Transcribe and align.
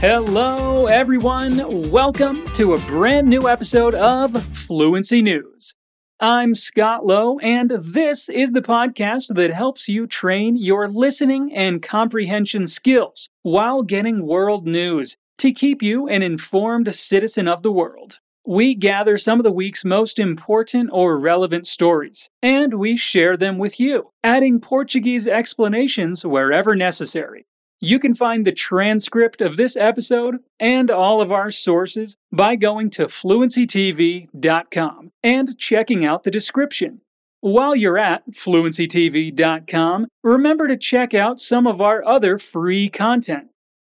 Hello, 0.00 0.86
everyone. 0.86 1.90
Welcome 1.90 2.46
to 2.52 2.74
a 2.74 2.78
brand 2.82 3.26
new 3.26 3.48
episode 3.48 3.96
of 3.96 4.40
Fluency 4.56 5.20
News. 5.20 5.74
I'm 6.20 6.54
Scott 6.54 7.04
Lowe, 7.04 7.40
and 7.40 7.72
this 7.72 8.28
is 8.28 8.52
the 8.52 8.62
podcast 8.62 9.34
that 9.34 9.50
helps 9.50 9.88
you 9.88 10.06
train 10.06 10.56
your 10.56 10.86
listening 10.86 11.52
and 11.52 11.82
comprehension 11.82 12.68
skills 12.68 13.28
while 13.42 13.82
getting 13.82 14.24
world 14.24 14.68
news 14.68 15.16
to 15.38 15.50
keep 15.50 15.82
you 15.82 16.06
an 16.06 16.22
informed 16.22 16.94
citizen 16.94 17.48
of 17.48 17.64
the 17.64 17.72
world. 17.72 18.20
We 18.46 18.76
gather 18.76 19.18
some 19.18 19.40
of 19.40 19.44
the 19.44 19.50
week's 19.50 19.84
most 19.84 20.20
important 20.20 20.90
or 20.92 21.18
relevant 21.18 21.66
stories, 21.66 22.30
and 22.40 22.74
we 22.74 22.96
share 22.96 23.36
them 23.36 23.58
with 23.58 23.80
you, 23.80 24.12
adding 24.22 24.60
Portuguese 24.60 25.26
explanations 25.26 26.24
wherever 26.24 26.76
necessary. 26.76 27.48
You 27.80 28.00
can 28.00 28.14
find 28.14 28.44
the 28.44 28.52
transcript 28.52 29.40
of 29.40 29.56
this 29.56 29.76
episode 29.76 30.38
and 30.58 30.90
all 30.90 31.20
of 31.20 31.30
our 31.30 31.52
sources 31.52 32.16
by 32.32 32.56
going 32.56 32.90
to 32.90 33.06
fluencytv.com 33.06 35.12
and 35.22 35.58
checking 35.58 36.04
out 36.04 36.24
the 36.24 36.32
description. 36.32 37.02
While 37.40 37.76
you're 37.76 37.96
at 37.96 38.28
fluencytv.com, 38.32 40.08
remember 40.24 40.66
to 40.66 40.76
check 40.76 41.14
out 41.14 41.38
some 41.38 41.68
of 41.68 41.80
our 41.80 42.04
other 42.04 42.36
free 42.36 42.88
content. 42.88 43.50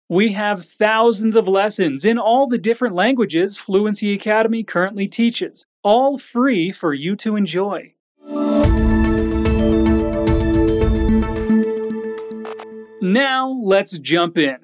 We 0.07 0.31
have 0.31 0.63
thousands 0.63 1.35
of 1.35 1.49
lessons 1.49 2.05
in 2.05 2.17
all 2.17 2.47
the 2.47 2.57
different 2.57 2.95
languages 2.95 3.57
Fluency 3.57 4.13
Academy 4.13 4.63
currently 4.63 5.09
teaches, 5.09 5.65
all 5.83 6.17
free 6.17 6.71
for 6.71 6.93
you 6.93 7.17
to 7.17 7.35
enjoy. 7.35 7.95
Now, 13.05 13.49
let's 13.61 13.97
jump 13.97 14.37
in. 14.37 14.59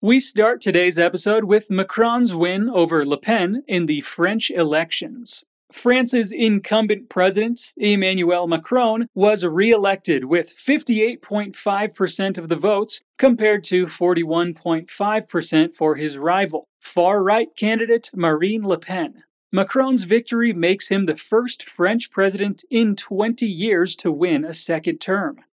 We 0.00 0.18
start 0.18 0.62
today's 0.62 0.98
episode 0.98 1.44
with 1.44 1.70
Macron's 1.70 2.34
win 2.34 2.70
over 2.70 3.04
Le 3.04 3.18
Pen 3.18 3.62
in 3.68 3.84
the 3.84 4.00
French 4.00 4.50
elections. 4.50 5.44
France's 5.70 6.32
incumbent 6.32 7.10
president, 7.10 7.74
Emmanuel 7.76 8.46
Macron, 8.46 9.08
was 9.14 9.44
re 9.44 9.70
elected 9.70 10.24
with 10.24 10.56
58.5% 10.56 12.38
of 12.38 12.48
the 12.48 12.56
votes 12.56 13.02
compared 13.18 13.62
to 13.64 13.84
41.5% 13.84 15.76
for 15.76 15.96
his 15.96 16.16
rival, 16.16 16.68
far 16.80 17.22
right 17.22 17.54
candidate 17.54 18.08
Marine 18.14 18.66
Le 18.66 18.78
Pen. 18.78 19.24
Macron's 19.52 20.04
victory 20.04 20.54
makes 20.54 20.88
him 20.88 21.04
the 21.04 21.16
first 21.16 21.68
French 21.68 22.10
president 22.10 22.64
in 22.70 22.96
20 22.96 23.44
years 23.44 23.94
to 23.96 24.10
win 24.10 24.42
a 24.42 24.54
second 24.54 25.02
term. 25.02 25.44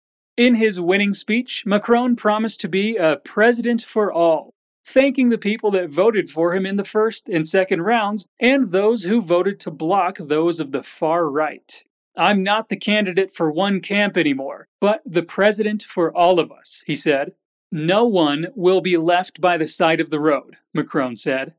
In 0.42 0.56
his 0.56 0.81
winning 0.81 1.14
speech, 1.14 1.67
Macron 1.67 2.16
promised 2.16 2.61
to 2.61 2.67
be 2.67 2.97
a 2.97 3.17
president 3.17 3.84
for 3.84 4.11
all, 4.11 4.56
thanking 4.84 5.30
the 5.30 5.38
people 5.38 5.70
that 5.70 5.94
voted 5.94 6.31
for 6.31 6.56
him 6.56 6.66
in 6.66 6.78
the 6.78 6.84
first 6.84 7.30
and 7.30 7.47
second 7.47 7.84
rounds 7.84 8.28
and 8.39 8.72
those 8.72 9.03
who 9.03 9.22
voted 9.22 9.59
to 9.59 9.69
block 9.69 10.17
those 10.17 10.59
of 10.59 10.72
the 10.72 10.81
far 10.81 11.30
right. 11.30 11.84
I'm 12.17 12.42
not 12.42 12.69
the 12.69 12.75
candidate 12.75 13.31
for 13.31 13.52
one 13.52 13.81
camp 13.81 14.17
anymore, 14.17 14.67
but 14.80 15.03
the 15.06 15.22
president 15.22 15.84
for 15.84 16.12
all 16.12 16.39
of 16.39 16.52
us, 16.52 16.81
he 16.88 16.95
said. 16.95 17.34
No 17.72 18.03
one 18.06 18.47
will 18.56 18.81
be 18.81 18.97
left 18.97 19.42
by 19.42 19.58
the 19.58 19.67
side 19.67 20.00
of 20.00 20.09
the 20.09 20.19
road, 20.19 20.58
Macron 20.73 21.17
said. 21.17 21.53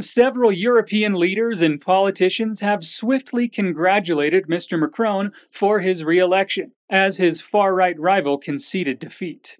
Several 0.00 0.50
European 0.50 1.14
leaders 1.14 1.60
and 1.60 1.80
politicians 1.80 2.60
have 2.60 2.84
swiftly 2.84 3.48
congratulated 3.48 4.46
Mr. 4.46 4.78
Macron 4.78 5.32
for 5.50 5.80
his 5.80 6.04
re 6.04 6.18
election, 6.18 6.72
as 6.88 7.18
his 7.18 7.40
far 7.42 7.74
right 7.74 7.98
rival 7.98 8.38
conceded 8.38 8.98
defeat. 8.98 9.58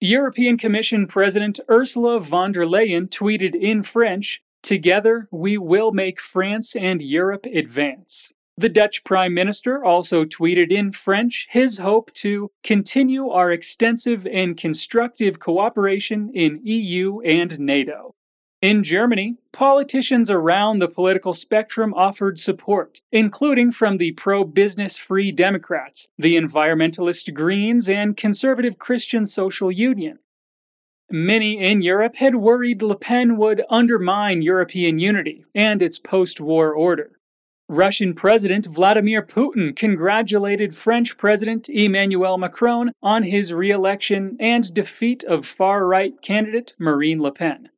European 0.00 0.56
Commission 0.56 1.06
President 1.06 1.60
Ursula 1.68 2.20
von 2.20 2.52
der 2.52 2.64
Leyen 2.64 3.08
tweeted 3.08 3.54
in 3.54 3.82
French 3.82 4.42
Together 4.62 5.26
we 5.30 5.56
will 5.56 5.92
make 5.92 6.20
France 6.20 6.76
and 6.76 7.00
Europe 7.00 7.46
advance. 7.46 8.32
The 8.56 8.68
Dutch 8.68 9.04
Prime 9.04 9.32
Minister 9.32 9.82
also 9.82 10.26
tweeted 10.26 10.70
in 10.70 10.92
French 10.92 11.46
his 11.48 11.78
hope 11.78 12.12
to 12.14 12.50
continue 12.62 13.30
our 13.30 13.50
extensive 13.50 14.26
and 14.26 14.56
constructive 14.56 15.38
cooperation 15.38 16.30
in 16.34 16.60
EU 16.62 17.20
and 17.20 17.58
NATO. 17.58 18.14
In 18.62 18.82
Germany, 18.82 19.36
politicians 19.52 20.28
around 20.28 20.80
the 20.80 20.88
political 20.88 21.32
spectrum 21.32 21.94
offered 21.94 22.38
support, 22.38 23.00
including 23.10 23.72
from 23.72 23.96
the 23.96 24.12
pro 24.12 24.44
business 24.44 24.98
Free 24.98 25.32
Democrats, 25.32 26.08
the 26.18 26.36
environmentalist 26.36 27.32
Greens, 27.32 27.88
and 27.88 28.18
conservative 28.18 28.78
Christian 28.78 29.24
Social 29.24 29.72
Union. 29.72 30.18
Many 31.10 31.58
in 31.58 31.80
Europe 31.80 32.16
had 32.16 32.36
worried 32.36 32.82
Le 32.82 32.96
Pen 32.96 33.38
would 33.38 33.62
undermine 33.70 34.42
European 34.42 34.98
unity 34.98 35.46
and 35.54 35.80
its 35.80 35.98
post 35.98 36.38
war 36.38 36.74
order. 36.74 37.12
Russian 37.66 38.12
President 38.12 38.66
Vladimir 38.66 39.22
Putin 39.22 39.74
congratulated 39.74 40.76
French 40.76 41.16
President 41.16 41.70
Emmanuel 41.70 42.36
Macron 42.36 42.92
on 43.02 43.22
his 43.22 43.54
re 43.54 43.70
election 43.70 44.36
and 44.38 44.74
defeat 44.74 45.24
of 45.24 45.46
far 45.46 45.86
right 45.86 46.20
candidate 46.20 46.74
Marine 46.78 47.22
Le 47.22 47.32
Pen. 47.32 47.70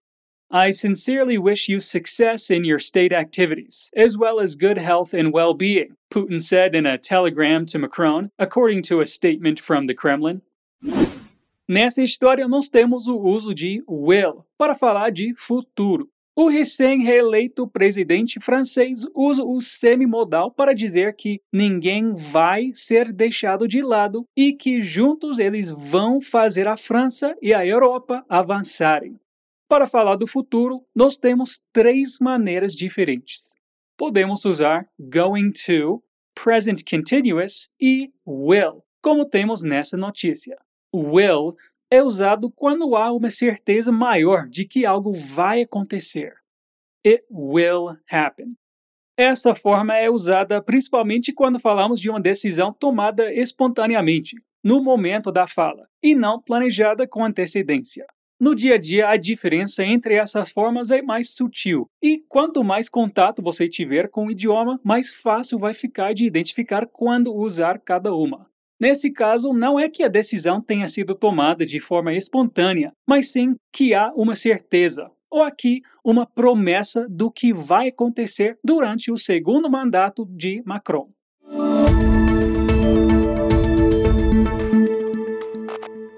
I 0.55 0.71
sincerely 0.71 1.39
wish 1.39 1.67
you 1.71 1.81
success 1.81 2.51
in 2.51 2.63
your 2.63 2.79
state 2.79 3.11
activities, 3.11 3.91
as 3.97 4.19
well 4.19 4.39
as 4.39 4.55
good 4.55 4.77
health 4.77 5.15
and 5.15 5.33
well 5.33 5.55
being, 5.55 5.97
Putin 6.13 6.43
said 6.43 6.75
in 6.75 6.85
a 6.85 6.99
telegram 6.99 7.65
to 7.67 7.79
Macron, 7.79 8.31
according 8.39 8.83
to 8.83 9.01
a 9.01 9.07
statement 9.07 9.59
from 9.59 9.87
the 9.87 9.95
Kremlin. 9.95 10.43
Nessa 11.67 12.03
história, 12.03 12.47
nós 12.47 12.69
temos 12.69 13.07
o 13.07 13.19
uso 13.19 13.55
de 13.55 13.83
will 13.89 14.45
para 14.59 14.75
falar 14.75 15.11
de 15.11 15.35
futuro. 15.39 16.11
O 16.37 16.49
recém-reeleito 16.49 17.67
presidente 17.67 18.39
francês 18.39 19.07
usa 19.15 19.43
o 19.43 19.59
semimodal 19.59 20.51
para 20.51 20.75
dizer 20.75 21.15
que 21.17 21.41
ninguém 21.51 22.13
vai 22.15 22.73
ser 22.75 23.11
deixado 23.11 23.67
de 23.67 23.81
lado 23.81 24.27
e 24.37 24.53
que 24.53 24.83
juntos 24.83 25.39
eles 25.39 25.71
vão 25.71 26.21
fazer 26.21 26.69
a 26.69 26.77
França 26.77 27.35
e 27.41 27.55
a 27.55 27.67
Europa 27.67 28.23
avançarem. 28.29 29.22
Para 29.73 29.87
falar 29.87 30.17
do 30.17 30.27
futuro, 30.27 30.85
nós 30.95 31.17
temos 31.17 31.59
três 31.73 32.19
maneiras 32.21 32.75
diferentes. 32.75 33.55
Podemos 33.97 34.45
usar 34.45 34.87
going 35.01 35.51
to, 35.65 36.05
present 36.35 36.83
continuous 36.87 37.71
e 37.81 38.13
will, 38.27 38.85
como 39.01 39.25
temos 39.25 39.63
nessa 39.63 39.97
notícia. 39.97 40.59
Will 40.95 41.57
é 41.91 42.03
usado 42.03 42.51
quando 42.51 42.95
há 42.95 43.11
uma 43.11 43.31
certeza 43.31 43.91
maior 43.91 44.47
de 44.47 44.67
que 44.67 44.85
algo 44.85 45.11
vai 45.11 45.63
acontecer. 45.63 46.35
It 47.03 47.25
will 47.31 47.97
happen. 48.11 48.55
Essa 49.17 49.55
forma 49.55 49.97
é 49.97 50.11
usada 50.11 50.61
principalmente 50.61 51.33
quando 51.33 51.59
falamos 51.59 51.99
de 51.99 52.11
uma 52.11 52.21
decisão 52.21 52.75
tomada 52.75 53.33
espontaneamente, 53.33 54.37
no 54.63 54.83
momento 54.83 55.33
da 55.33 55.47
fala, 55.47 55.89
e 56.03 56.15
não 56.15 56.43
planejada 56.43 57.09
com 57.09 57.25
antecedência. 57.25 58.05
No 58.43 58.57
dia 58.57 58.75
a 58.75 58.77
dia, 58.77 59.09
a 59.09 59.17
diferença 59.17 59.85
entre 59.85 60.15
essas 60.15 60.51
formas 60.51 60.91
é 60.91 61.01
mais 61.01 61.31
sutil, 61.31 61.89
e 62.03 62.19
quanto 62.29 62.65
mais 62.65 62.89
contato 62.89 63.41
você 63.41 63.69
tiver 63.69 64.09
com 64.09 64.27
o 64.27 64.33
idioma, 64.33 64.81
mais 64.83 65.15
fácil 65.15 65.61
vai 65.61 65.73
ficar 65.73 66.13
de 66.13 66.25
identificar 66.25 66.89
quando 66.89 67.33
usar 67.33 67.79
cada 67.79 68.13
uma. 68.13 68.49
Nesse 68.81 69.13
caso, 69.13 69.53
não 69.53 69.79
é 69.79 69.89
que 69.89 70.03
a 70.03 70.09
decisão 70.09 70.61
tenha 70.61 70.89
sido 70.89 71.15
tomada 71.15 71.65
de 71.65 71.79
forma 71.79 72.13
espontânea, 72.15 72.93
mas 73.07 73.31
sim 73.31 73.55
que 73.73 73.95
há 73.95 74.13
uma 74.17 74.35
certeza, 74.35 75.09
ou 75.31 75.45
aqui 75.45 75.81
uma 76.05 76.27
promessa 76.27 77.07
do 77.09 77.31
que 77.31 77.53
vai 77.53 77.91
acontecer 77.91 78.59
durante 78.65 79.13
o 79.13 79.17
segundo 79.17 79.71
mandato 79.71 80.27
de 80.29 80.61
Macron. 80.67 81.09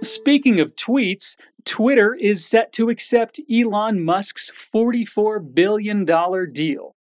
Speaking 0.03 0.61
of 0.61 0.73
tweets, 0.73 1.37
Twitter 1.65 2.15
is 2.15 2.45
set 2.45 2.73
to 2.75 2.91
accept 2.91 3.41
Elon 3.51 4.05
Musk's 4.05 4.51
$44 4.51 5.55
billion 5.55 6.05
deal. 6.53 6.95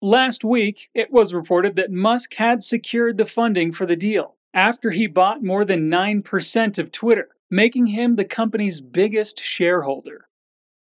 Last 0.00 0.44
week, 0.44 0.90
it 0.94 1.10
was 1.10 1.34
reported 1.34 1.74
that 1.76 1.90
Musk 1.90 2.34
had 2.34 2.62
secured 2.62 3.16
the 3.16 3.26
funding 3.26 3.72
for 3.72 3.86
the 3.86 3.96
deal 3.96 4.36
after 4.54 4.90
he 4.90 5.06
bought 5.06 5.42
more 5.42 5.64
than 5.64 5.90
9% 5.90 6.78
of 6.78 6.92
Twitter, 6.92 7.28
making 7.50 7.88
him 7.88 8.16
the 8.16 8.24
company's 8.24 8.80
biggest 8.80 9.40
shareholder. 9.40 10.28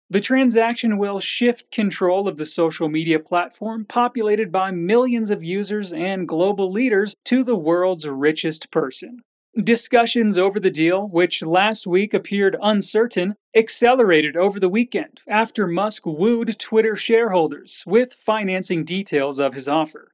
The 0.09 0.21
transaction 0.21 0.97
will 0.97 1.19
shift 1.19 1.69
control 1.71 2.27
of 2.27 2.37
the 2.37 2.45
social 2.45 2.87
media 2.87 3.19
platform 3.19 3.85
populated 3.85 4.51
by 4.51 4.71
millions 4.71 5.29
of 5.29 5.43
users 5.43 5.91
and 5.91 6.27
global 6.27 6.71
leaders 6.71 7.15
to 7.25 7.43
the 7.43 7.57
world's 7.57 8.07
richest 8.07 8.71
person. 8.71 9.21
Discussions 9.63 10.37
over 10.37 10.59
the 10.59 10.69
deal, 10.69 11.07
which 11.07 11.41
last 11.41 11.87
week 11.87 12.13
appeared 12.13 12.55
uncertain, 12.61 13.35
accelerated 13.55 14.37
over 14.37 14.59
the 14.59 14.69
weekend 14.69 15.21
after 15.27 15.65
Musk 15.65 16.05
wooed 16.05 16.59
Twitter 16.59 16.95
shareholders 16.95 17.83
with 17.87 18.13
financing 18.13 18.85
details 18.85 19.39
of 19.39 19.55
his 19.55 19.67
offer. 19.67 20.11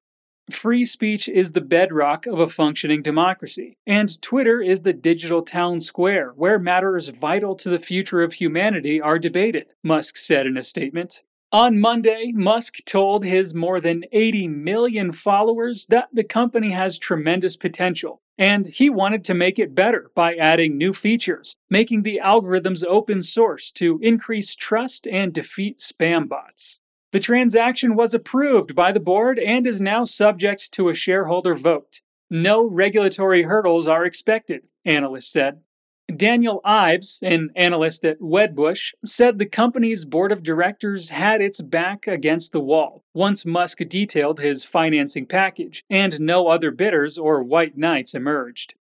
Free 0.52 0.86
speech 0.86 1.30
is 1.30 1.52
the 1.52 1.62
bedrock 1.62 2.26
of 2.26 2.40
a 2.40 2.48
functioning 2.48 3.02
democracy, 3.02 3.78
and 3.86 4.22
Twitter 4.22 4.62
is 4.62 4.82
the 4.82 4.94
digital 4.94 5.42
town 5.42 5.80
square 5.80 6.32
where 6.36 6.60
matters 6.60 7.10
vital 7.10 7.56
to 7.56 7.70
the 7.70 7.80
future 7.80 8.22
of 8.22 8.34
humanity 8.34 9.00
are 9.00 9.20
debated, 9.20 9.68
Musk 9.84 10.18
said 10.18 10.46
in 10.46 10.58
a 10.58 10.64
statement. 10.64 11.24
On 11.54 11.80
Monday, 11.80 12.32
Musk 12.34 12.80
told 12.84 13.24
his 13.24 13.54
more 13.54 13.80
than 13.80 14.06
80 14.12 14.48
million 14.48 15.12
followers 15.12 15.86
that 15.88 16.10
the 16.12 16.24
company 16.24 16.72
has 16.72 16.98
tremendous 16.98 17.56
potential, 17.56 18.23
and 18.38 18.68
he 18.68 18.90
wanted 18.90 19.24
to 19.26 19.34
make 19.34 19.60
it 19.60 19.76
better 19.76 20.12
by 20.16 20.36
adding 20.36 20.78
new 20.78 20.94
features, 20.94 21.56
making 21.70 22.04
the 22.04 22.20
algorithms 22.24 22.84
open 22.86 23.22
source 23.22 23.72
to 23.72 24.00
increase 24.02 24.56
trust 24.56 25.08
and 25.08 25.34
defeat 25.34 25.78
spam 25.78 26.28
bots. 26.28 26.80
The 27.12 27.20
transaction 27.20 27.96
was 27.96 28.14
approved 28.14 28.74
by 28.74 28.92
the 28.92 29.00
board 29.00 29.38
and 29.38 29.68
is 29.68 29.80
now 29.80 30.04
subject 30.04 30.72
to 30.74 30.90
a 30.90 30.96
shareholder 30.96 31.54
vote. 31.54 32.02
No 32.30 32.68
regulatory 32.68 33.44
hurdles 33.44 33.88
are 33.88 34.04
expected, 34.04 34.64
analysts 34.84 35.32
said. 35.32 35.62
Daniel 36.08 36.60
Ives, 36.64 37.20
an 37.22 37.50
analyst 37.56 38.04
at 38.06 38.20
Wedbush, 38.20 38.94
said 39.06 39.38
the 39.38 39.46
company's 39.46 40.06
board 40.06 40.32
of 40.32 40.44
directors 40.44 41.10
had 41.10 41.42
its 41.42 41.62
back 41.62 42.08
against 42.08 42.52
the 42.52 42.60
wall 42.60 43.04
once 43.14 43.46
Musk 43.46 43.80
detailed 43.88 44.40
his 44.40 44.66
financing 44.66 45.26
package, 45.26 45.84
and 45.90 46.20
no 46.20 46.48
other 46.48 46.72
bidders 46.72 47.18
or 47.18 47.44
white 47.44 47.78
knights 47.78 48.14
emerged. 48.14 48.76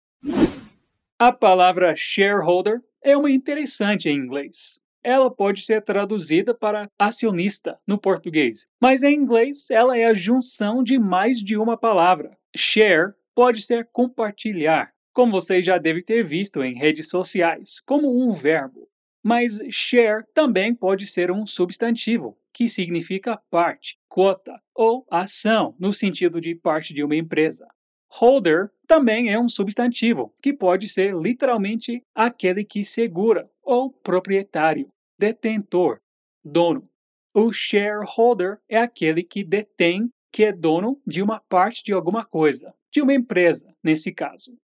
A 1.19 1.33
palavra 1.33 1.95
shareholder 1.95 2.83
é 3.05 3.17
uma 3.17 3.31
interessante 3.31 4.09
em 4.09 4.17
inglês. 4.17 4.81
ela 5.03 5.31
pode 5.31 5.63
ser 5.63 5.83
traduzida 5.83 6.55
para 6.55 6.89
acionista 6.99 7.79
no 7.87 7.99
português, 7.99 8.67
mas 8.81 9.03
em 9.03 9.15
inglês 9.15 9.71
ela 9.71 9.97
é 9.97 10.07
a 10.07 10.15
junção 10.15 10.83
de 10.83 10.99
mais 10.99 11.39
de 11.39 11.57
uma 11.57 11.77
palavra. 11.77 12.37
Share 12.57 13.15
pode 13.35 13.63
ser 13.63 13.89
compartilhar, 13.93 14.93
como 15.13 15.33
você 15.33 15.61
já 15.61 15.79
deve 15.79 16.03
ter 16.03 16.25
visto 16.25 16.63
em 16.63 16.75
redes 16.75 17.09
sociais, 17.09 17.81
como 17.81 18.23
um 18.23 18.33
verbo. 18.33 18.89
Mas 19.23 19.61
share 19.71 20.25
também 20.33 20.75
pode 20.75 21.07
ser 21.07 21.31
um 21.31 21.47
substantivo, 21.47 22.39
que 22.53 22.69
significa 22.69 23.41
parte, 23.51 23.99
cota 24.09 24.55
ou 24.75 25.07
ação, 25.11 25.75
no 25.79 25.93
sentido 25.93 26.41
de 26.41 26.55
parte 26.55 26.95
de 26.95 27.05
uma 27.05 27.17
empresa. 27.17 27.67
Holder 28.13 28.71
também 28.87 29.33
é 29.33 29.39
um 29.39 29.49
substantivo, 29.49 30.35
que 30.43 30.53
pode 30.53 30.89
ser 30.89 31.15
literalmente 31.15 32.03
aquele 32.15 32.65
que 32.65 32.85
segura 32.85 33.49
ou 33.63 33.93
proprietário, 33.93 34.89
detentor, 35.19 36.01
dono. 36.45 36.89
O 37.33 37.53
shareholder 37.53 38.59
é 38.69 38.79
aquele 38.79 39.23
que 39.23 39.45
detém, 39.45 40.11
que 40.33 40.45
é 40.45 40.53
dono 40.53 41.01
de 41.07 41.23
uma 41.23 41.41
parte 41.41 41.85
de 41.85 41.93
alguma 41.93 42.25
coisa, 42.25 42.75
de 42.91 43.01
uma 43.01 43.15
empresa, 43.15 43.73
nesse 43.85 44.13
caso. 44.13 44.57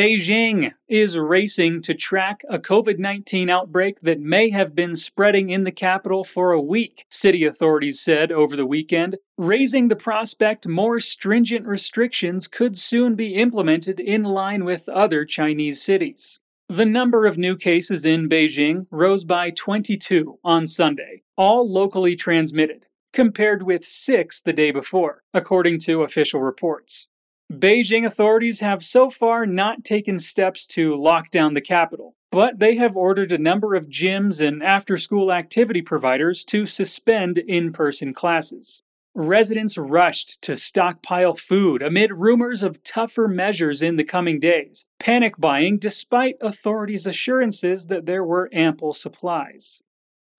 Beijing 0.00 0.72
is 0.88 1.18
racing 1.18 1.82
to 1.82 1.92
track 1.92 2.40
a 2.48 2.58
COVID 2.58 2.98
19 2.98 3.50
outbreak 3.50 4.00
that 4.00 4.18
may 4.18 4.48
have 4.48 4.74
been 4.74 4.96
spreading 4.96 5.50
in 5.50 5.64
the 5.64 5.70
capital 5.70 6.24
for 6.24 6.52
a 6.52 6.60
week, 6.60 7.04
city 7.10 7.44
authorities 7.44 8.00
said 8.00 8.32
over 8.32 8.56
the 8.56 8.64
weekend, 8.64 9.18
raising 9.36 9.88
the 9.88 9.96
prospect 9.96 10.66
more 10.66 11.00
stringent 11.00 11.66
restrictions 11.66 12.48
could 12.48 12.78
soon 12.78 13.14
be 13.14 13.34
implemented 13.34 14.00
in 14.00 14.22
line 14.22 14.64
with 14.64 14.88
other 14.88 15.26
Chinese 15.26 15.82
cities. 15.82 16.40
The 16.66 16.86
number 16.86 17.26
of 17.26 17.36
new 17.36 17.54
cases 17.54 18.06
in 18.06 18.26
Beijing 18.26 18.86
rose 18.90 19.24
by 19.24 19.50
22 19.50 20.38
on 20.42 20.66
Sunday, 20.66 21.24
all 21.36 21.70
locally 21.70 22.16
transmitted, 22.16 22.86
compared 23.12 23.64
with 23.64 23.84
six 23.84 24.40
the 24.40 24.54
day 24.54 24.70
before, 24.70 25.24
according 25.34 25.80
to 25.80 26.04
official 26.04 26.40
reports. 26.40 27.06
Beijing 27.50 28.06
authorities 28.06 28.60
have 28.60 28.84
so 28.84 29.10
far 29.10 29.44
not 29.44 29.82
taken 29.82 30.20
steps 30.20 30.68
to 30.68 30.94
lock 30.94 31.32
down 31.32 31.54
the 31.54 31.60
capital, 31.60 32.14
but 32.30 32.60
they 32.60 32.76
have 32.76 32.96
ordered 32.96 33.32
a 33.32 33.38
number 33.38 33.74
of 33.74 33.88
gyms 33.88 34.40
and 34.40 34.62
after 34.62 34.96
school 34.96 35.32
activity 35.32 35.82
providers 35.82 36.44
to 36.44 36.64
suspend 36.64 37.38
in 37.38 37.72
person 37.72 38.14
classes. 38.14 38.82
Residents 39.16 39.76
rushed 39.76 40.40
to 40.42 40.56
stockpile 40.56 41.34
food 41.34 41.82
amid 41.82 42.12
rumors 42.12 42.62
of 42.62 42.84
tougher 42.84 43.26
measures 43.26 43.82
in 43.82 43.96
the 43.96 44.04
coming 44.04 44.38
days, 44.38 44.86
panic 45.00 45.34
buying 45.36 45.76
despite 45.76 46.36
authorities' 46.40 47.04
assurances 47.04 47.86
that 47.86 48.06
there 48.06 48.22
were 48.22 48.48
ample 48.52 48.92
supplies. 48.92 49.82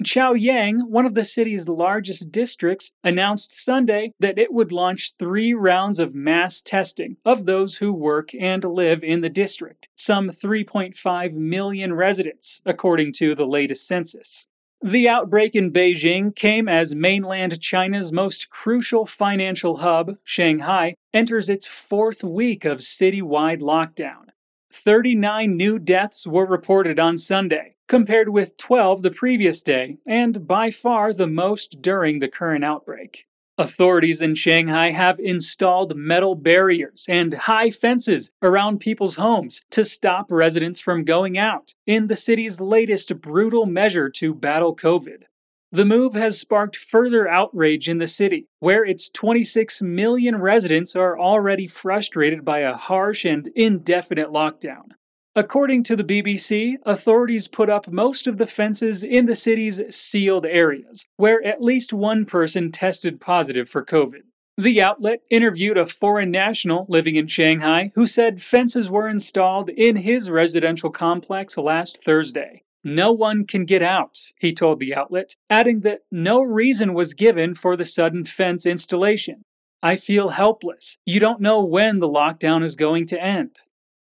Chaoyang, 0.03 0.89
one 0.89 1.05
of 1.05 1.13
the 1.13 1.23
city's 1.23 1.69
largest 1.69 2.31
districts, 2.31 2.91
announced 3.03 3.51
Sunday 3.51 4.13
that 4.19 4.37
it 4.37 4.53
would 4.53 4.71
launch 4.71 5.13
three 5.17 5.53
rounds 5.53 5.99
of 5.99 6.15
mass 6.15 6.61
testing 6.61 7.17
of 7.25 7.45
those 7.45 7.77
who 7.77 7.93
work 7.93 8.31
and 8.39 8.63
live 8.63 9.03
in 9.03 9.21
the 9.21 9.29
district, 9.29 9.87
some 9.95 10.29
3.5 10.29 11.33
million 11.33 11.93
residents, 11.93 12.61
according 12.65 13.13
to 13.13 13.35
the 13.35 13.47
latest 13.47 13.87
census. 13.87 14.45
The 14.83 15.07
outbreak 15.07 15.55
in 15.55 15.71
Beijing 15.71 16.35
came 16.35 16.67
as 16.67 16.95
mainland 16.95 17.61
China's 17.61 18.11
most 18.11 18.49
crucial 18.49 19.05
financial 19.05 19.77
hub, 19.77 20.15
Shanghai, 20.23 20.95
enters 21.13 21.49
its 21.49 21.67
fourth 21.67 22.23
week 22.23 22.65
of 22.65 22.79
citywide 22.79 23.61
lockdown. 23.61 24.29
39 24.71 25.55
new 25.55 25.77
deaths 25.77 26.25
were 26.25 26.45
reported 26.45 26.99
on 26.99 27.17
Sunday, 27.17 27.75
compared 27.91 28.29
with 28.29 28.55
12 28.55 29.01
the 29.01 29.11
previous 29.11 29.61
day, 29.61 29.97
and 30.07 30.47
by 30.47 30.71
far 30.71 31.11
the 31.11 31.27
most 31.27 31.81
during 31.81 32.19
the 32.19 32.29
current 32.29 32.63
outbreak. 32.63 33.27
Authorities 33.57 34.21
in 34.21 34.33
Shanghai 34.33 34.91
have 34.91 35.19
installed 35.19 35.97
metal 35.97 36.35
barriers 36.35 37.05
and 37.09 37.33
high 37.33 37.69
fences 37.69 38.31
around 38.41 38.79
people's 38.79 39.15
homes 39.15 39.61
to 39.71 39.83
stop 39.83 40.31
residents 40.31 40.79
from 40.79 41.03
going 41.03 41.37
out 41.37 41.73
in 41.85 42.07
the 42.07 42.15
city's 42.15 42.61
latest 42.61 43.19
brutal 43.19 43.65
measure 43.65 44.09
to 44.09 44.33
battle 44.33 44.73
COVID. 44.73 45.23
The 45.73 45.83
move 45.83 46.13
has 46.13 46.39
sparked 46.39 46.77
further 46.77 47.27
outrage 47.27 47.89
in 47.89 47.97
the 47.97 48.07
city, 48.07 48.47
where 48.59 48.85
its 48.85 49.09
26 49.09 49.81
million 49.81 50.37
residents 50.37 50.95
are 50.95 51.19
already 51.19 51.67
frustrated 51.67 52.45
by 52.45 52.59
a 52.59 52.73
harsh 52.73 53.25
and 53.25 53.49
indefinite 53.53 54.29
lockdown. 54.29 54.91
According 55.33 55.83
to 55.83 55.95
the 55.95 56.03
BBC, 56.03 56.75
authorities 56.85 57.47
put 57.47 57.69
up 57.69 57.89
most 57.89 58.27
of 58.27 58.37
the 58.37 58.47
fences 58.47 59.01
in 59.01 59.27
the 59.27 59.35
city's 59.35 59.81
sealed 59.89 60.45
areas, 60.45 61.07
where 61.15 61.41
at 61.45 61.61
least 61.61 61.93
one 61.93 62.25
person 62.25 62.69
tested 62.69 63.21
positive 63.21 63.69
for 63.69 63.85
COVID. 63.85 64.23
The 64.57 64.81
outlet 64.81 65.21
interviewed 65.29 65.77
a 65.77 65.85
foreign 65.85 66.31
national 66.31 66.85
living 66.89 67.15
in 67.15 67.27
Shanghai 67.27 67.91
who 67.95 68.07
said 68.07 68.41
fences 68.41 68.89
were 68.89 69.07
installed 69.07 69.69
in 69.69 69.95
his 69.95 70.29
residential 70.29 70.89
complex 70.89 71.57
last 71.57 72.03
Thursday. 72.03 72.63
No 72.83 73.13
one 73.13 73.45
can 73.45 73.63
get 73.63 73.81
out, 73.81 74.19
he 74.37 74.51
told 74.51 74.81
the 74.81 74.93
outlet, 74.93 75.37
adding 75.49 75.79
that 75.81 76.01
no 76.11 76.41
reason 76.41 76.93
was 76.93 77.13
given 77.13 77.53
for 77.53 77.77
the 77.77 77.85
sudden 77.85 78.25
fence 78.25 78.65
installation. 78.65 79.45
I 79.81 79.95
feel 79.95 80.29
helpless. 80.29 80.97
You 81.05 81.21
don't 81.21 81.39
know 81.39 81.63
when 81.63 81.99
the 81.99 82.09
lockdown 82.09 82.65
is 82.65 82.75
going 82.75 83.05
to 83.07 83.23
end. 83.23 83.55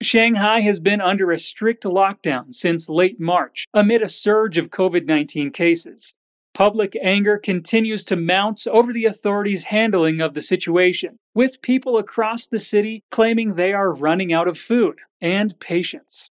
Shanghai 0.01 0.62
has 0.62 0.79
been 0.79 1.01
under 1.01 1.29
a 1.29 1.38
strict 1.38 1.84
lockdown 1.84 2.53
since 2.53 2.88
late 2.88 3.20
March 3.20 3.65
amid 3.74 4.01
a 4.01 4.08
surge 4.08 4.58
of 4.58 4.70
COVID 4.70 5.06
19 5.06 5.51
cases. 5.51 6.15
Public 6.53 6.98
anger 7.01 7.38
continues 7.38 8.06
to 8.06 8.15
mount 8.15 8.65
over 8.68 8.94
the 8.94 9.06
authorities' 9.06 9.65
handling 9.65 10.22
of 10.22 10.34
the 10.34 10.41
situation, 10.41 11.20
with 11.34 11.62
people 11.62 11.98
across 11.98 12.48
the 12.48 12.60
city 12.60 13.03
claiming 13.12 13.53
they 13.53 13.74
are 13.74 13.94
running 13.94 14.34
out 14.34 14.48
of 14.48 14.58
food 14.58 15.00
and 15.22 15.60
patience. 15.60 16.32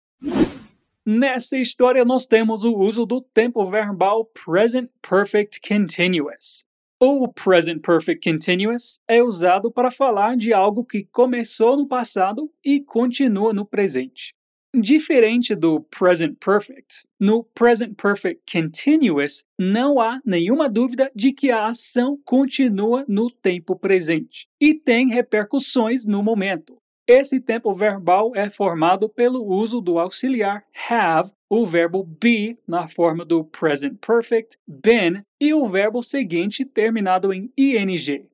Nessa 1.06 1.58
história, 1.58 2.04
nós 2.06 2.28
temos 2.28 2.64
o 2.64 2.76
uso 2.76 3.06
do 3.06 3.26
tempo 3.34 3.66
verbal 3.66 4.26
present 4.26 4.90
perfect 5.02 5.62
continuous. 5.62 6.66
O 7.08 7.28
present 7.28 7.84
perfect 7.84 8.28
continuous 8.28 9.00
é 9.08 9.22
usado 9.22 9.72
para 9.72 9.92
falar 9.92 10.36
de 10.36 10.52
algo 10.52 10.84
que 10.84 11.04
começou 11.12 11.78
no 11.78 11.88
passado 11.88 12.52
e 12.66 12.82
continua 12.82 13.54
no 13.54 13.64
presente. 13.64 14.34
Diferente 14.76 15.54
do 15.54 15.82
present 15.82 16.36
perfect, 16.44 17.06
no 17.20 17.44
present 17.44 17.94
perfect 17.96 18.42
continuous 18.52 19.44
não 19.56 20.00
há 20.02 20.20
nenhuma 20.26 20.68
dúvida 20.68 21.12
de 21.16 21.32
que 21.32 21.52
a 21.52 21.68
ação 21.68 22.18
continua 22.26 23.06
no 23.08 23.30
tempo 23.30 23.76
presente 23.76 24.48
e 24.60 24.74
tem 24.74 25.08
repercussões 25.10 26.08
no 26.08 26.24
momento. 26.24 26.76
Esse 27.08 27.40
tempo 27.40 27.72
verbal 27.72 28.32
é 28.36 28.50
formado 28.50 29.08
pelo 29.08 29.46
uso 29.46 29.80
do 29.80 30.00
auxiliar 30.00 30.66
have, 30.90 31.32
o 31.48 31.64
verbo 31.64 32.04
be 32.04 32.58
na 32.68 32.88
forma 32.88 33.24
do 33.24 33.44
present 33.44 34.00
perfect, 34.00 34.58
been 34.68 35.24
e 35.40 35.54
o 35.54 35.66
verbo 35.66 36.02
seguinte 36.02 36.66
terminado 36.66 37.32
em 37.32 37.54
ing. 37.56 38.28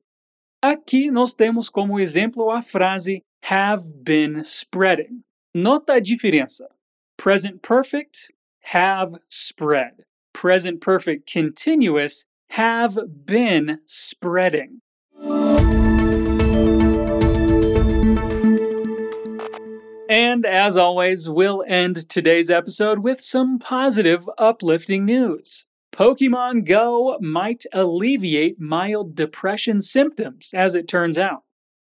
Aqui 0.62 1.10
nós 1.10 1.34
temos 1.34 1.68
como 1.68 2.00
exemplo 2.00 2.50
a 2.50 2.62
frase 2.62 3.22
have 3.42 3.92
been 3.92 4.40
spreading. 4.40 5.20
Nota 5.54 5.94
a 5.94 6.00
diferença. 6.00 6.66
Present 7.18 7.60
perfect, 7.60 8.32
have 8.72 9.18
spread. 9.28 9.96
Present 10.32 10.80
perfect 10.80 11.30
continuous, 11.30 12.24
have 12.48 12.98
been 13.06 13.80
spreading. 13.86 14.80
And 20.12 20.44
as 20.44 20.76
always, 20.76 21.26
we'll 21.30 21.64
end 21.66 22.06
today's 22.06 22.50
episode 22.50 22.98
with 22.98 23.22
some 23.22 23.58
positive, 23.58 24.28
uplifting 24.36 25.06
news. 25.06 25.64
Pokemon 25.90 26.66
Go 26.66 27.16
might 27.22 27.64
alleviate 27.72 28.60
mild 28.60 29.14
depression 29.14 29.80
symptoms, 29.80 30.50
as 30.52 30.74
it 30.74 30.86
turns 30.86 31.16
out. 31.16 31.44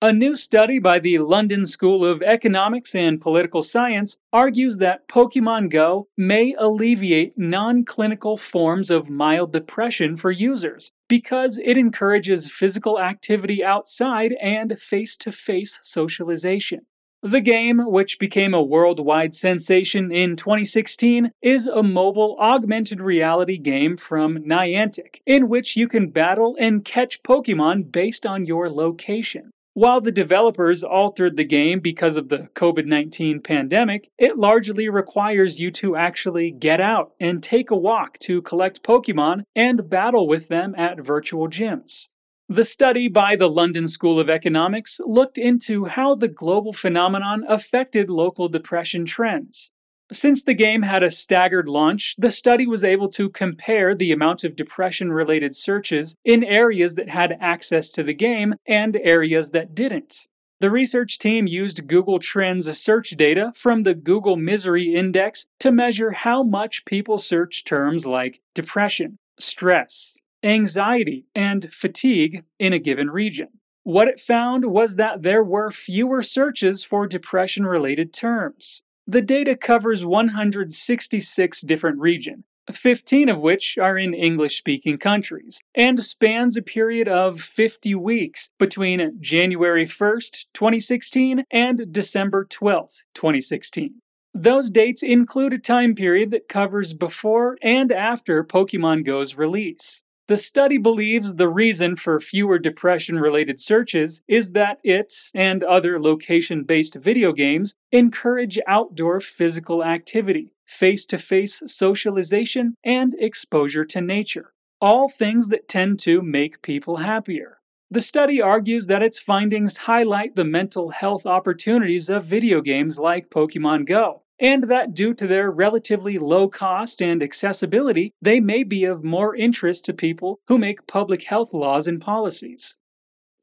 A 0.02 0.12
new 0.12 0.36
study 0.36 0.78
by 0.78 0.98
the 0.98 1.20
London 1.20 1.64
School 1.64 2.04
of 2.04 2.20
Economics 2.20 2.94
and 2.94 3.18
Political 3.18 3.62
Science 3.62 4.18
argues 4.30 4.76
that 4.76 5.08
Pokemon 5.08 5.70
Go 5.70 6.08
may 6.14 6.54
alleviate 6.58 7.38
non 7.38 7.82
clinical 7.82 8.36
forms 8.36 8.90
of 8.90 9.08
mild 9.08 9.54
depression 9.54 10.18
for 10.18 10.30
users 10.30 10.92
because 11.08 11.58
it 11.64 11.78
encourages 11.78 12.52
physical 12.52 13.00
activity 13.00 13.64
outside 13.64 14.34
and 14.38 14.78
face 14.78 15.16
to 15.16 15.32
face 15.32 15.78
socialization. 15.82 16.82
The 17.22 17.40
game, 17.40 17.78
which 17.78 18.18
became 18.18 18.52
a 18.52 18.60
worldwide 18.60 19.32
sensation 19.32 20.10
in 20.10 20.34
2016, 20.34 21.30
is 21.40 21.68
a 21.68 21.80
mobile 21.80 22.36
augmented 22.40 23.00
reality 23.00 23.58
game 23.58 23.96
from 23.96 24.38
Niantic, 24.38 25.20
in 25.24 25.48
which 25.48 25.76
you 25.76 25.86
can 25.86 26.10
battle 26.10 26.56
and 26.58 26.84
catch 26.84 27.22
Pokemon 27.22 27.92
based 27.92 28.26
on 28.26 28.44
your 28.44 28.68
location. 28.68 29.52
While 29.74 30.00
the 30.00 30.10
developers 30.10 30.82
altered 30.82 31.36
the 31.36 31.44
game 31.44 31.78
because 31.78 32.16
of 32.16 32.28
the 32.28 32.48
COVID 32.56 32.86
19 32.86 33.40
pandemic, 33.40 34.08
it 34.18 34.36
largely 34.36 34.88
requires 34.88 35.60
you 35.60 35.70
to 35.70 35.94
actually 35.94 36.50
get 36.50 36.80
out 36.80 37.12
and 37.20 37.40
take 37.40 37.70
a 37.70 37.76
walk 37.76 38.18
to 38.22 38.42
collect 38.42 38.82
Pokemon 38.82 39.44
and 39.54 39.88
battle 39.88 40.26
with 40.26 40.48
them 40.48 40.74
at 40.76 41.00
virtual 41.00 41.46
gyms. 41.46 42.08
The 42.48 42.64
study 42.64 43.08
by 43.08 43.36
the 43.36 43.48
London 43.48 43.88
School 43.88 44.18
of 44.18 44.28
Economics 44.28 45.00
looked 45.06 45.38
into 45.38 45.86
how 45.86 46.14
the 46.14 46.28
global 46.28 46.72
phenomenon 46.72 47.44
affected 47.48 48.10
local 48.10 48.48
depression 48.48 49.06
trends. 49.06 49.70
Since 50.12 50.42
the 50.42 50.52
game 50.52 50.82
had 50.82 51.02
a 51.02 51.10
staggered 51.10 51.68
launch, 51.68 52.14
the 52.18 52.30
study 52.30 52.66
was 52.66 52.84
able 52.84 53.08
to 53.10 53.30
compare 53.30 53.94
the 53.94 54.12
amount 54.12 54.44
of 54.44 54.56
depression 54.56 55.12
related 55.12 55.54
searches 55.54 56.16
in 56.24 56.44
areas 56.44 56.96
that 56.96 57.08
had 57.08 57.38
access 57.40 57.90
to 57.92 58.02
the 58.02 58.12
game 58.12 58.54
and 58.66 58.96
areas 58.96 59.52
that 59.52 59.74
didn't. 59.74 60.26
The 60.60 60.70
research 60.70 61.18
team 61.18 61.46
used 61.46 61.88
Google 61.88 62.18
Trends 62.18 62.70
search 62.78 63.10
data 63.10 63.52
from 63.56 63.84
the 63.84 63.94
Google 63.94 64.36
Misery 64.36 64.94
Index 64.94 65.46
to 65.60 65.72
measure 65.72 66.12
how 66.12 66.42
much 66.42 66.84
people 66.84 67.16
search 67.16 67.64
terms 67.64 68.06
like 68.06 68.40
depression, 68.54 69.18
stress, 69.38 70.16
anxiety, 70.42 71.26
and 71.34 71.72
fatigue 71.72 72.44
in 72.58 72.72
a 72.72 72.78
given 72.78 73.10
region. 73.10 73.48
What 73.84 74.08
it 74.08 74.20
found 74.20 74.66
was 74.66 74.96
that 74.96 75.22
there 75.22 75.42
were 75.42 75.72
fewer 75.72 76.22
searches 76.22 76.84
for 76.84 77.06
depression 77.06 77.66
related 77.66 78.12
terms. 78.12 78.82
The 79.06 79.22
data 79.22 79.56
covers 79.56 80.06
166 80.06 81.60
different 81.62 81.98
regions, 81.98 82.44
15 82.70 83.28
of 83.28 83.40
which 83.40 83.76
are 83.78 83.98
in 83.98 84.14
English 84.14 84.56
speaking 84.56 84.98
countries, 84.98 85.60
and 85.74 86.02
spans 86.04 86.56
a 86.56 86.62
period 86.62 87.08
of 87.08 87.40
50 87.40 87.96
weeks 87.96 88.50
between 88.58 89.18
January 89.20 89.84
1st, 89.84 90.44
2016 90.54 91.44
and 91.50 91.92
December 91.92 92.44
12th, 92.44 93.02
2016. 93.14 93.94
Those 94.32 94.70
dates 94.70 95.02
include 95.02 95.52
a 95.52 95.58
time 95.58 95.94
period 95.94 96.30
that 96.30 96.48
covers 96.48 96.94
before 96.94 97.58
and 97.60 97.90
after 97.90 98.44
Pokemon 98.44 99.04
Go's 99.04 99.36
release. 99.36 100.02
The 100.32 100.38
study 100.38 100.78
believes 100.78 101.34
the 101.34 101.50
reason 101.50 101.94
for 101.94 102.18
fewer 102.18 102.58
depression 102.58 103.18
related 103.18 103.60
searches 103.60 104.22
is 104.26 104.52
that 104.52 104.78
it 104.82 105.12
and 105.34 105.62
other 105.62 106.00
location 106.00 106.64
based 106.64 106.94
video 106.94 107.34
games 107.34 107.74
encourage 107.90 108.58
outdoor 108.66 109.20
physical 109.20 109.84
activity, 109.84 110.54
face 110.64 111.04
to 111.04 111.18
face 111.18 111.62
socialization, 111.66 112.78
and 112.82 113.14
exposure 113.18 113.84
to 113.84 114.00
nature. 114.00 114.54
All 114.80 115.10
things 115.10 115.48
that 115.48 115.68
tend 115.68 115.98
to 115.98 116.22
make 116.22 116.62
people 116.62 116.96
happier. 116.96 117.58
The 117.90 118.00
study 118.00 118.40
argues 118.40 118.86
that 118.86 119.02
its 119.02 119.18
findings 119.18 119.76
highlight 119.84 120.34
the 120.34 120.46
mental 120.46 120.92
health 120.92 121.26
opportunities 121.26 122.08
of 122.08 122.24
video 122.24 122.62
games 122.62 122.98
like 122.98 123.28
Pokemon 123.28 123.84
Go, 123.84 124.22
and 124.42 124.64
that 124.64 124.92
due 124.92 125.14
to 125.14 125.26
their 125.28 125.52
relatively 125.52 126.18
low 126.18 126.48
cost 126.48 127.00
and 127.00 127.22
accessibility, 127.22 128.12
they 128.20 128.40
may 128.40 128.64
be 128.64 128.84
of 128.84 129.04
more 129.04 129.36
interest 129.36 129.84
to 129.84 129.94
people 129.94 130.40
who 130.48 130.58
make 130.58 130.88
public 130.88 131.22
health 131.22 131.54
laws 131.54 131.86
and 131.86 132.00
policies. 132.00 132.76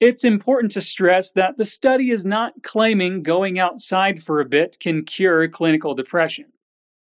It's 0.02 0.26
important 0.26 0.74
to 0.74 0.82
stress 0.82 1.32
that 1.32 1.58
the 1.58 1.66
study 1.66 2.12
is 2.12 2.26
not 2.26 2.64
claiming 2.64 3.24
going 3.24 3.58
outside 3.58 4.22
for 4.22 4.42
a 4.42 4.46
bit 4.46 4.78
can 4.80 5.06
cure 5.06 5.48
clinical 5.48 5.96
depression. 5.96 6.48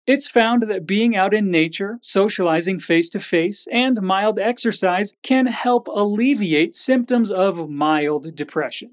It's 0.05 0.27
found 0.27 0.63
that 0.63 0.85
being 0.85 1.15
out 1.15 1.33
in 1.33 1.49
nature, 1.49 1.97
socializing 2.01 2.79
face 2.79 3.09
to 3.11 3.19
face, 3.19 3.67
and 3.71 4.01
mild 4.01 4.37
exercise 4.37 5.15
can 5.23 5.45
help 5.45 5.87
alleviate 5.87 6.75
symptoms 6.75 7.31
of 7.31 7.69
mild 7.69 8.35
depression. 8.35 8.91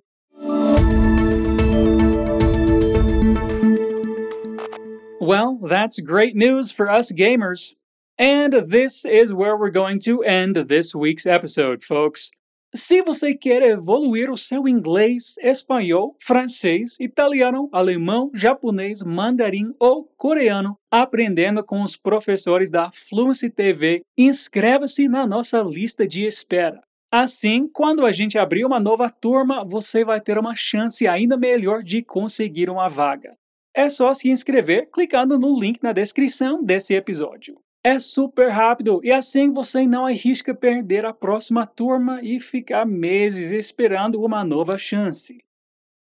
Well, 5.23 5.59
that's 5.59 6.01
great 6.01 6.35
news 6.35 6.73
for 6.73 6.89
us 6.89 7.13
gamers. 7.13 7.75
And 8.19 8.55
this 8.55 9.05
is 9.05 9.35
where 9.35 9.55
we're 9.55 9.71
going 9.71 9.99
to 10.05 10.23
end 10.23 10.57
this 10.57 10.95
week's 10.95 11.27
episode, 11.27 11.85
folks. 11.85 12.31
Se 12.75 13.03
você 13.03 13.35
quer 13.35 13.61
evoluir 13.61 14.31
o 14.31 14.37
seu 14.39 14.67
inglês, 14.67 15.35
espanhol, 15.43 16.17
francês, 16.23 16.97
italiano, 16.99 17.69
alemão, 17.71 18.31
japonês, 18.33 19.03
mandarim 19.03 19.75
ou 19.79 20.11
coreano, 20.17 20.79
aprendendo 20.91 21.63
com 21.63 21.83
os 21.83 21.99
professores 21.99 22.71
da 22.71 22.91
Fluency 22.91 23.51
TV, 23.51 24.01
inscreva-se 24.17 25.07
na 25.07 25.27
nossa 25.27 25.61
lista 25.61 26.09
de 26.09 26.25
espera. 26.25 26.81
Assim, 27.13 27.69
quando 27.71 28.07
a 28.07 28.13
gente 28.13 28.39
abrir 28.39 28.65
uma 28.65 28.81
nova 28.81 29.11
turma, 29.11 29.67
você 29.67 30.03
vai 30.03 30.19
ter 30.19 30.39
uma 30.39 30.57
chance 30.57 31.07
ainda 31.07 31.37
melhor 31.37 31.83
de 31.83 32.03
conseguir 32.03 32.71
uma 32.71 32.89
vaga. 32.89 33.37
É 33.75 33.89
só 33.89 34.13
se 34.13 34.29
inscrever 34.29 34.89
clicando 34.93 35.39
no 35.39 35.59
link 35.59 35.83
na 35.83 35.93
descrição 35.93 36.63
desse 36.63 36.95
episódio. 36.95 37.57
É 37.83 37.99
super 37.99 38.49
rápido 38.49 39.01
e 39.03 39.11
assim 39.11 39.51
você 39.51 39.87
não 39.87 40.05
arrisca 40.05 40.55
perder 40.55 41.07
a 41.07 41.15
próxima 41.15 41.67
turma 41.67 42.21
e 42.23 42.39
ficar 42.39 42.85
meses 42.85 43.53
esperando 43.53 44.23
uma 44.23 44.45
nova 44.45 44.77
chance. 44.77 45.39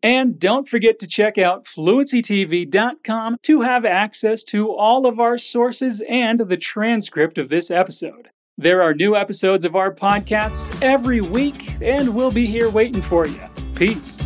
And 0.04 0.33
don't 0.37 0.69
forget 0.69 0.99
to 0.99 1.07
check 1.07 1.38
out 1.38 1.64
fluencytv.com 1.64 3.37
to 3.42 3.62
have 3.62 3.87
access 3.87 4.42
to 4.47 4.73
all 4.73 5.07
of 5.07 5.21
our 5.21 5.38
sources 5.38 6.02
and 6.09 6.40
the 6.40 6.57
transcript 6.57 7.38
of 7.38 7.49
this 7.49 7.71
episode. 7.71 8.28
There 8.59 8.83
are 8.83 8.95
new 8.95 9.16
episodes 9.16 9.64
of 9.64 9.76
our 9.76 9.95
podcasts 9.95 10.71
every 10.83 11.21
week, 11.21 11.76
and 11.81 12.14
we'll 12.14 12.33
be 12.33 12.47
here 12.47 12.69
waiting 12.69 13.00
for 13.00 13.26
you. 13.26 13.40
Peace. 13.75 14.21